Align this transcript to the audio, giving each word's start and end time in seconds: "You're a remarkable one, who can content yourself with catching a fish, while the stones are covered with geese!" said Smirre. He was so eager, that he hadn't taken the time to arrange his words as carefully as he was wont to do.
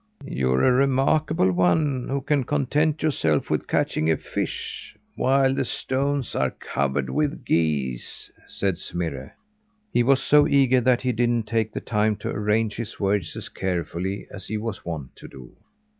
"You're 0.25 0.63
a 0.63 0.71
remarkable 0.71 1.51
one, 1.51 2.07
who 2.09 2.21
can 2.21 2.43
content 2.43 3.03
yourself 3.03 3.51
with 3.51 3.67
catching 3.67 4.09
a 4.09 4.17
fish, 4.17 4.95
while 5.15 5.53
the 5.53 5.63
stones 5.63 6.33
are 6.33 6.49
covered 6.49 7.07
with 7.07 7.45
geese!" 7.45 8.31
said 8.47 8.79
Smirre. 8.79 9.35
He 9.93 10.01
was 10.01 10.19
so 10.19 10.47
eager, 10.47 10.81
that 10.81 11.03
he 11.03 11.09
hadn't 11.09 11.43
taken 11.45 11.73
the 11.75 11.81
time 11.81 12.15
to 12.15 12.31
arrange 12.31 12.77
his 12.77 12.99
words 12.99 13.35
as 13.35 13.47
carefully 13.47 14.25
as 14.31 14.47
he 14.47 14.57
was 14.57 14.83
wont 14.83 15.15
to 15.17 15.27
do. 15.27 15.51